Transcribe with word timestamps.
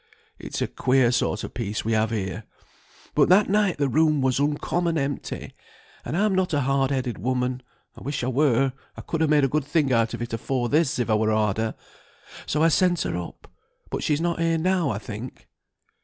It's 0.39 0.63
a 0.63 0.67
queer 0.67 1.11
sort 1.11 1.43
of 1.43 1.53
peace 1.53 1.85
we 1.85 1.91
have 1.91 2.09
here, 2.09 2.45
but 3.13 3.29
that 3.29 3.49
night 3.51 3.77
the 3.77 3.87
room 3.87 4.19
was 4.19 4.39
uncommon 4.39 4.97
empty, 4.97 5.53
and 6.03 6.17
I'm 6.17 6.33
not 6.33 6.55
a 6.55 6.61
hard 6.61 6.89
hearted 6.89 7.19
woman 7.19 7.61
(I 7.95 8.01
wish 8.01 8.23
I 8.23 8.27
were, 8.27 8.73
I 8.97 9.01
could 9.01 9.21
ha' 9.21 9.27
made 9.29 9.43
a 9.43 9.47
good 9.47 9.63
thing 9.63 9.93
out 9.93 10.15
of 10.15 10.21
it 10.23 10.33
afore 10.33 10.69
this 10.69 10.97
if 10.97 11.07
I 11.07 11.13
were 11.13 11.29
harder), 11.31 11.75
so 12.47 12.63
I 12.63 12.67
sent 12.69 13.01
her 13.03 13.15
up, 13.15 13.47
but 13.91 14.01
she's 14.03 14.19
not 14.19 14.39
here 14.39 14.57
now, 14.57 14.89
I 14.89 14.97
think." 14.97 15.47